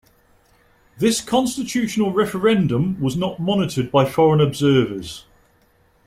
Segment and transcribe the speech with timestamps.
[0.97, 5.25] This constitutional referendum was not monitored by foreign observers.